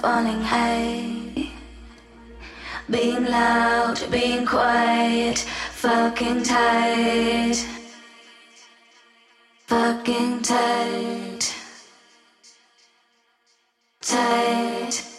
Falling 0.00 0.42
high. 0.42 1.50
Being 2.90 3.26
loud, 3.26 4.00
being 4.10 4.44
quiet, 4.44 5.38
fucking 5.38 6.42
tight. 6.42 7.64
Fucking. 9.72 10.42
Tight. 10.42 11.54
Tight. 14.00 15.11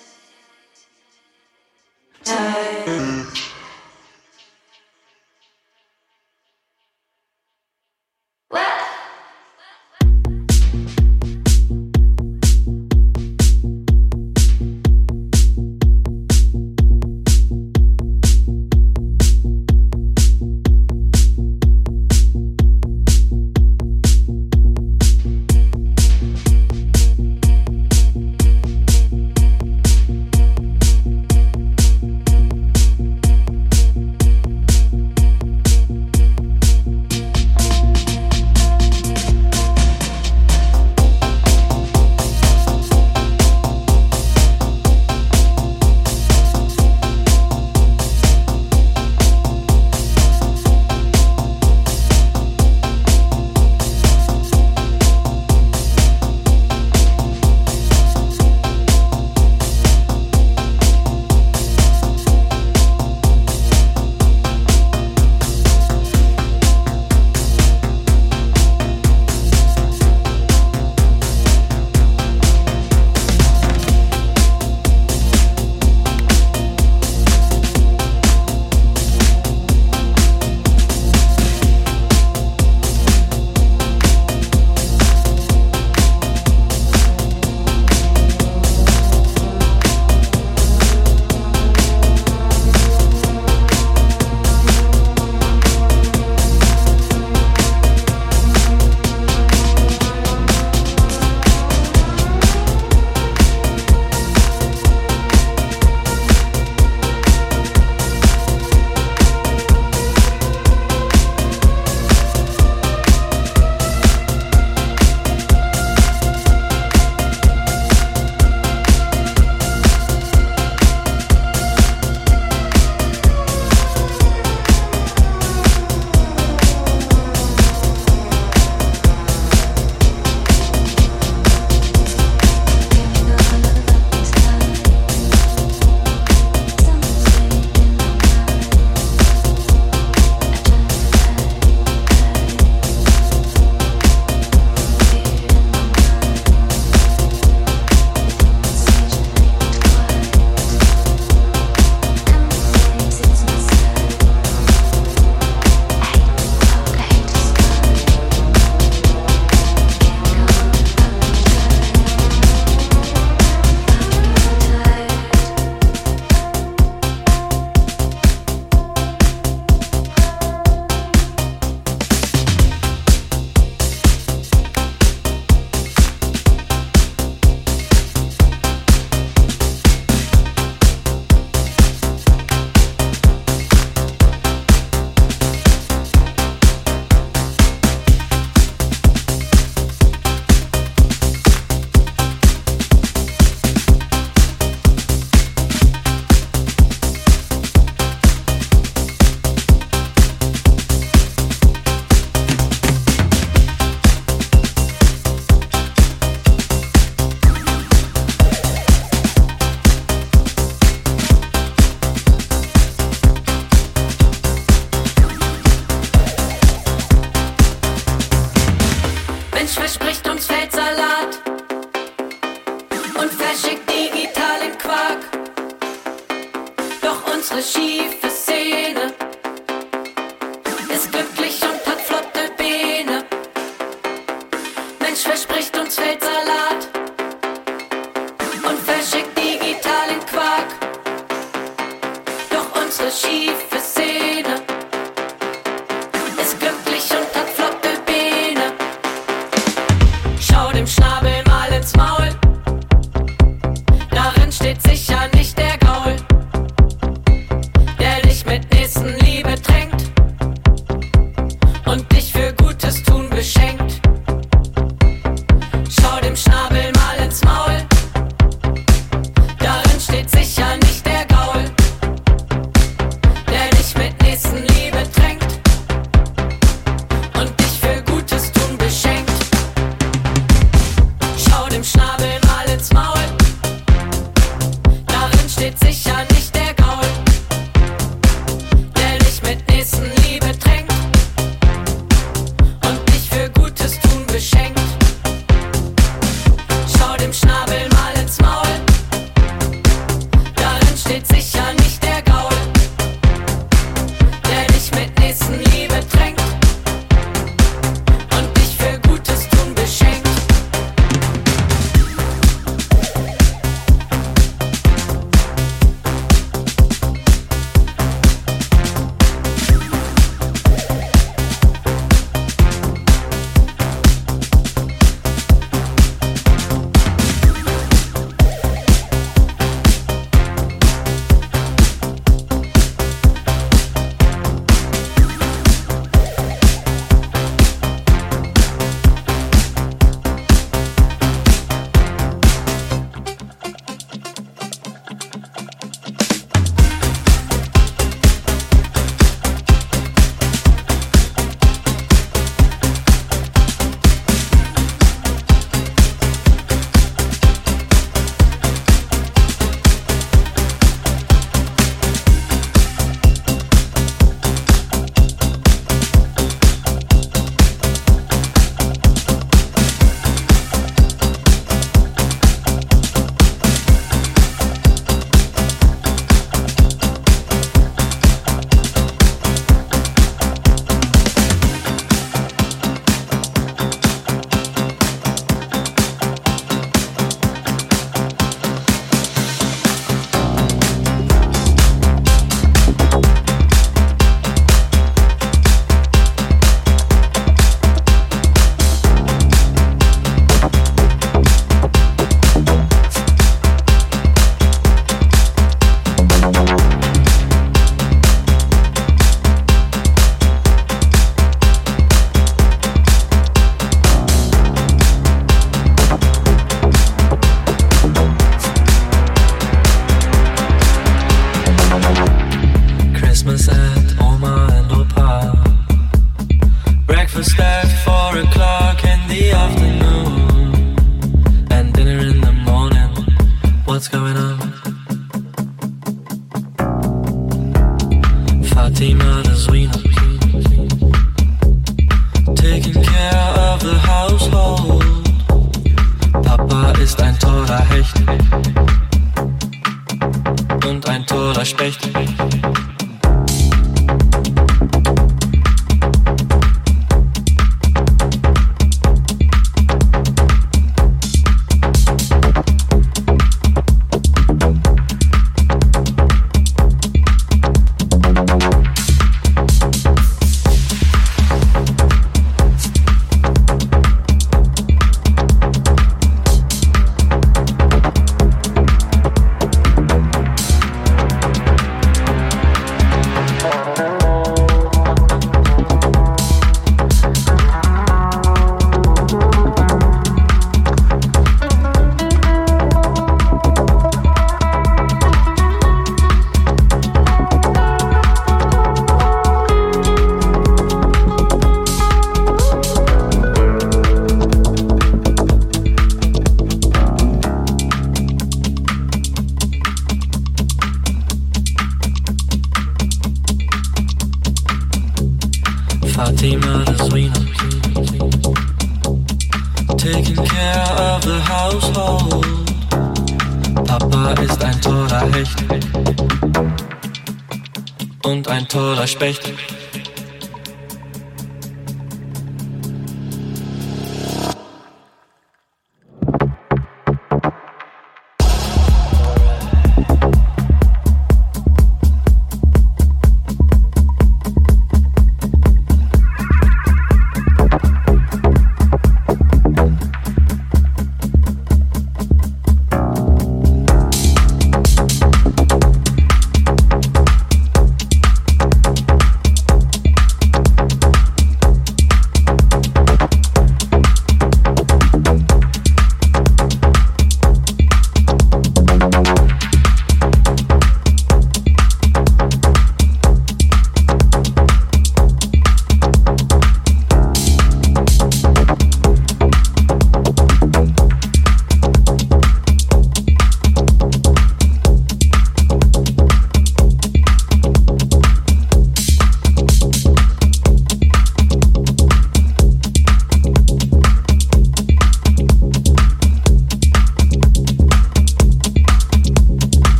Specht. 529.14 529.73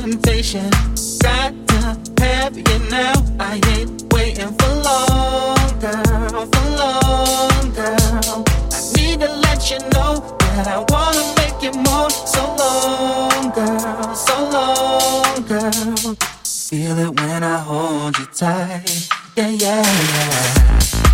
temptation. 0.00 0.70
Got 1.22 1.52
to 1.68 2.24
have 2.24 2.56
you 2.56 2.78
now. 2.90 3.14
I 3.38 3.60
ain't 3.74 4.12
waiting 4.12 4.52
for 4.58 4.72
long, 4.88 5.80
girl, 5.80 6.46
for 6.52 6.66
long, 6.80 7.72
girl. 7.78 8.44
I 8.72 8.80
need 8.96 9.20
to 9.20 9.30
let 9.46 9.70
you 9.70 9.78
know 9.94 10.12
that 10.40 10.66
I 10.66 10.78
wanna 10.92 11.24
make 11.38 11.58
you 11.62 11.72
more. 11.82 12.10
So 12.10 12.42
long, 12.62 13.50
girl, 13.50 14.14
so 14.14 14.36
long, 14.56 15.42
girl. 15.46 16.16
Feel 16.44 16.98
it 16.98 17.20
when 17.20 17.42
I 17.42 17.58
hold 17.58 18.18
you 18.18 18.26
tight. 18.26 19.08
Yeah, 19.36 19.48
yeah, 19.48 19.82
yeah. 19.82 21.13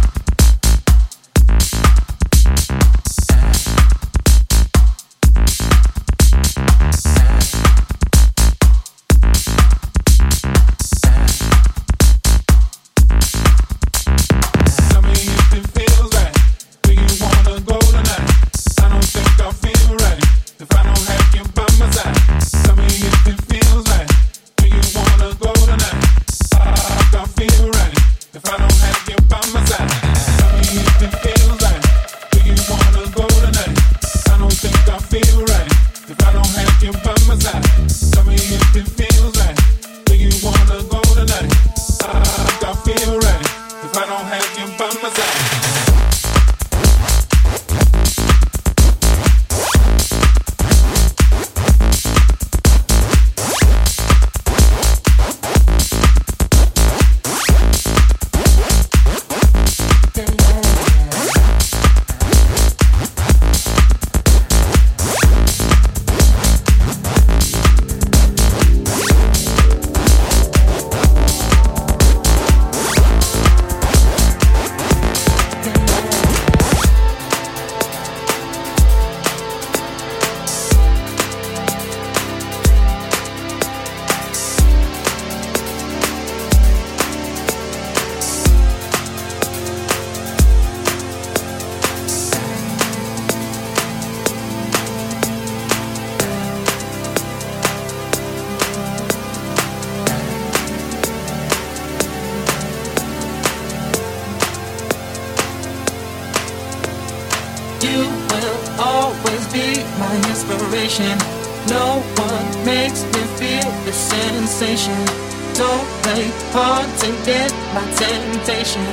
Don't 114.61 115.88
play 116.03 116.29
hard 116.53 116.87
to 116.99 117.09
get 117.25 117.51
my 117.73 117.81
temptation. 117.96 118.85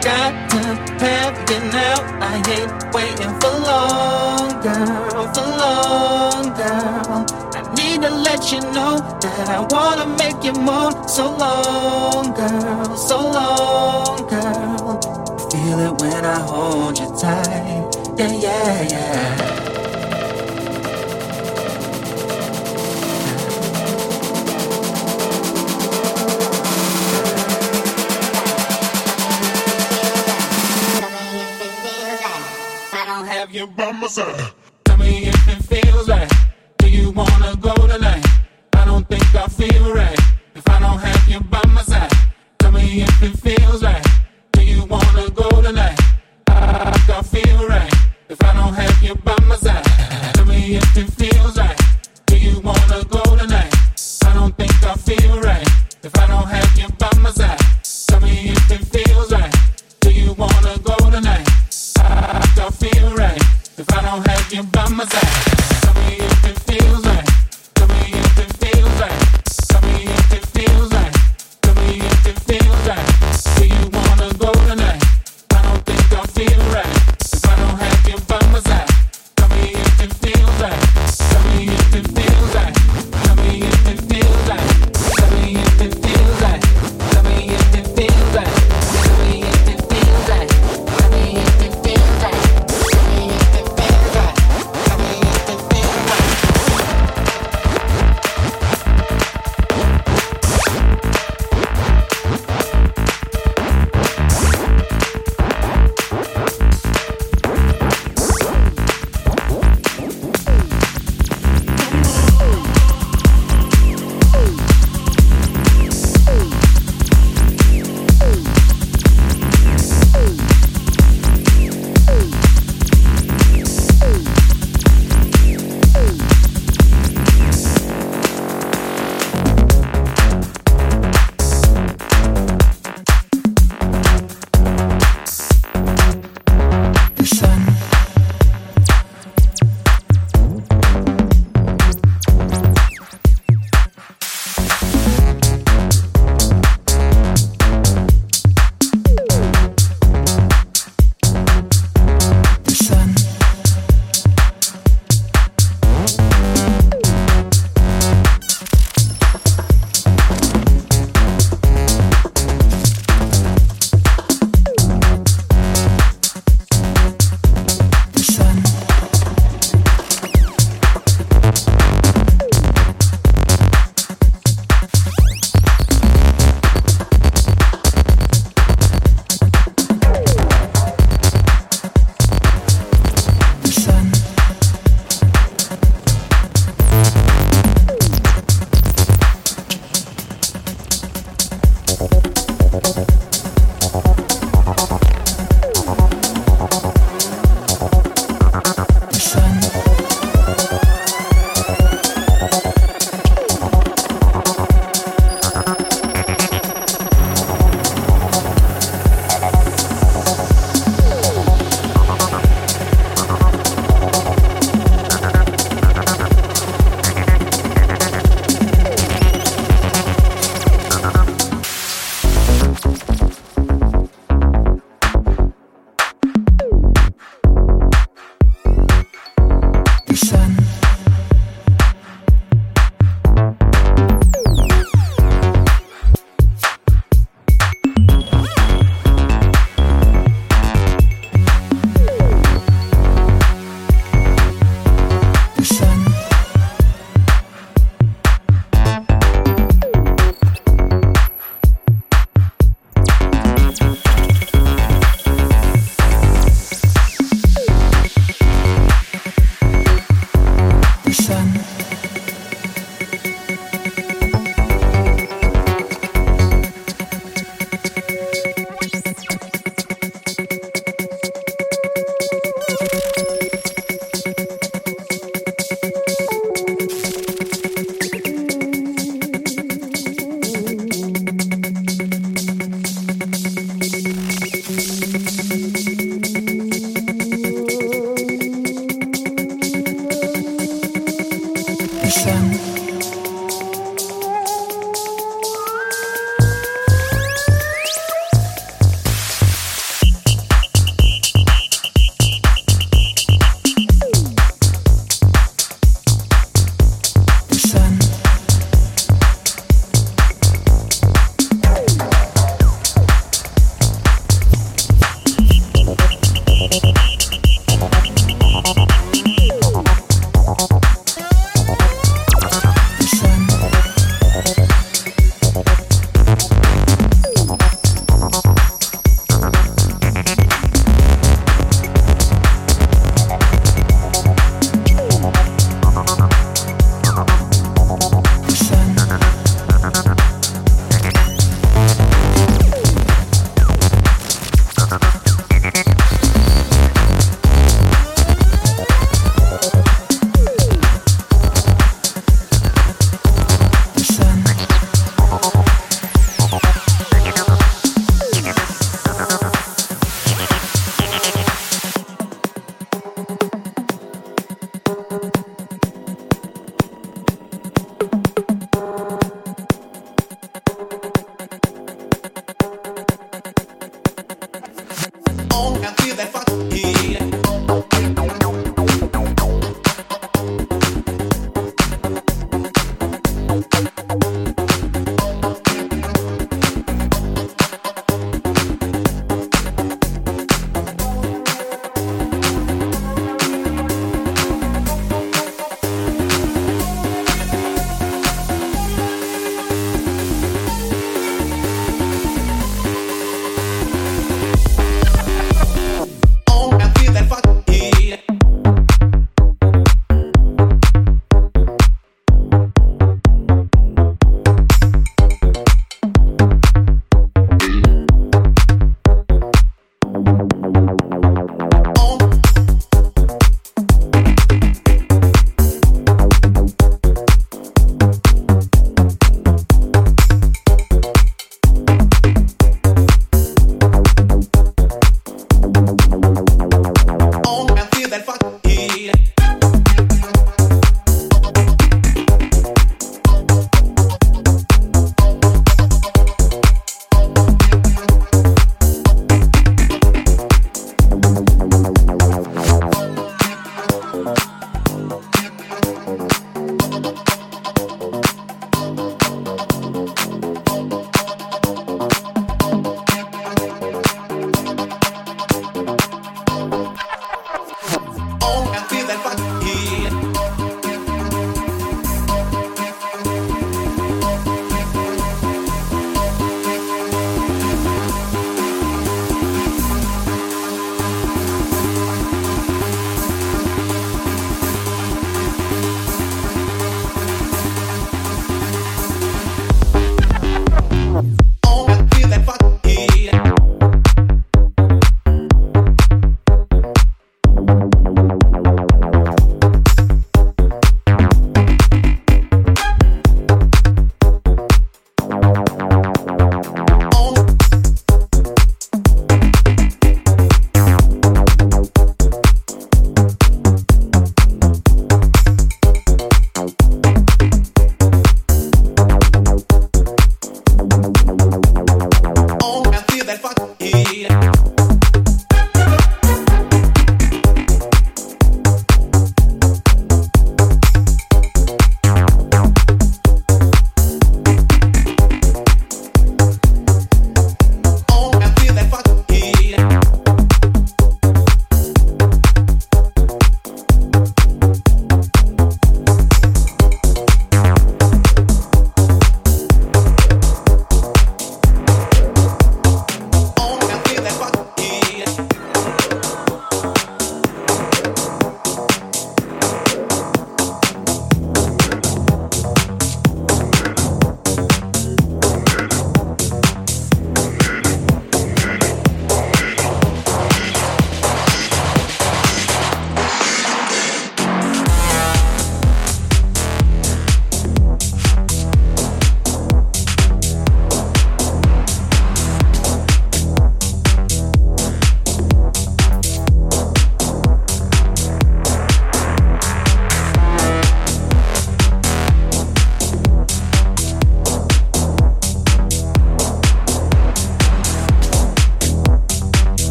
Got 0.00 0.32
to 0.48 0.58
have 1.04 1.36
it 1.44 1.64
now. 1.74 2.00
I 2.24 2.36
ain't 2.56 2.94
waiting 2.94 3.34
for 3.38 3.52
long, 3.60 4.62
girl, 4.62 5.28
for 5.34 5.48
long, 5.60 6.44
girl. 6.56 7.26
I 7.52 7.74
need 7.76 8.00
to 8.00 8.08
let 8.08 8.50
you 8.50 8.60
know 8.72 8.96
that 9.20 9.46
I 9.50 9.60
wanna 9.60 10.06
make 10.16 10.42
you 10.42 10.54
moan. 10.54 11.06
So 11.06 11.36
long, 11.36 12.32
girl, 12.32 12.96
so 12.96 13.20
long, 13.20 14.26
girl. 14.26 15.00
Feel 15.50 15.80
it 15.80 16.00
when 16.00 16.24
I 16.24 16.40
hold 16.40 16.98
you 16.98 17.14
tight. 17.20 18.16
Yeah, 18.16 18.32
yeah, 18.32 18.82
yeah. 18.88 19.49
by 33.76 33.92
my 33.92 34.06
side. 34.06 34.59